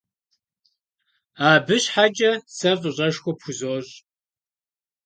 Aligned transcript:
Абы 1.51 1.75
щхьэкӏэ 1.83 2.31
сэ 2.57 2.71
фӏыщӏэшхуэ 2.79 3.31
пхузощ. 3.37 3.89